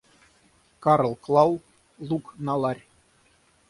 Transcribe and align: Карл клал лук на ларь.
Карл 0.83 1.13
клал 1.23 1.51
лук 2.09 2.25
на 2.45 2.53
ларь. 2.61 2.83